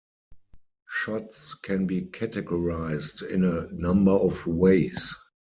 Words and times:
Shots 0.89 1.53
can 1.53 1.85
be 1.85 2.01
categorized 2.01 3.21
in 3.21 3.43
a 3.43 3.67
number 3.71 4.09
of 4.13 4.47
ways. 4.47 5.13